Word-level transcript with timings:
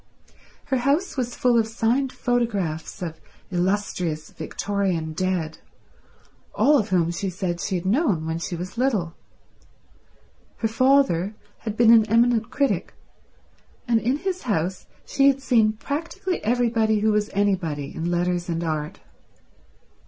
Her 0.65 0.77
house 0.77 1.15
was 1.15 1.35
full 1.35 1.59
of 1.59 1.67
signed 1.67 2.11
photographs 2.11 3.03
of 3.03 3.21
illustrious 3.51 4.31
Victorian 4.31 5.13
dead, 5.13 5.59
all 6.55 6.79
of 6.79 6.89
whom 6.89 7.11
she 7.11 7.29
said 7.29 7.59
she 7.61 7.75
had 7.75 7.85
known 7.85 8.25
when 8.25 8.39
she 8.39 8.55
was 8.55 8.79
little. 8.79 9.13
Her 10.57 10.67
father 10.67 11.35
had 11.59 11.77
been 11.77 11.93
an 11.93 12.09
eminent 12.09 12.49
critic, 12.49 12.95
and 13.87 13.99
in 14.01 14.17
his 14.17 14.41
house 14.41 14.87
she 15.05 15.27
had 15.27 15.39
seen 15.39 15.73
practically 15.73 16.43
everybody 16.43 17.01
who 17.01 17.11
was 17.11 17.29
anybody 17.33 17.93
in 17.93 18.09
letters 18.09 18.49
and 18.49 18.63
art. 18.63 19.01